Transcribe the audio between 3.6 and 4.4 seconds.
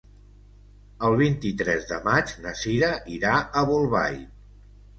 a Bolbait.